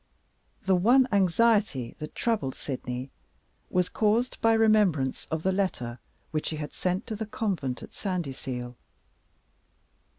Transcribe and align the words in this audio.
The 0.65 0.75
one 0.75 1.07
anxiety 1.11 1.95
that 1.99 2.15
troubled 2.15 2.55
Sydney 2.55 3.11
was 3.69 3.87
caused 3.87 4.41
by 4.41 4.53
remembrance 4.53 5.27
of 5.29 5.43
the 5.43 5.51
letter 5.51 5.99
which 6.31 6.47
she 6.47 6.55
had 6.55 6.73
sent 6.73 7.05
to 7.05 7.15
the 7.15 7.27
convent 7.27 7.83
at 7.83 7.93
Sandyseal. 7.93 8.73